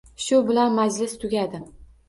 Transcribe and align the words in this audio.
Shu 0.27 0.39
bilan 0.47 0.73
majlis 0.79 1.15
tugadi 1.25 1.65